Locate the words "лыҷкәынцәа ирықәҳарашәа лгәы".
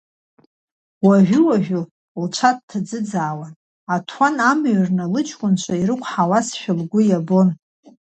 5.13-7.01